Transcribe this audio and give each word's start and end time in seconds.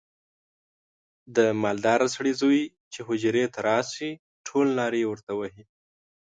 د 1.35 1.37
مالداره 1.63 2.07
سړي 2.15 2.33
زوی 2.41 2.61
چې 2.93 2.99
حجرې 3.07 3.45
ته 3.53 3.59
راشي 3.69 4.11
ټول 4.47 4.67
نارې 4.79 5.03
ورته 5.07 5.31
وهي. 5.39 5.63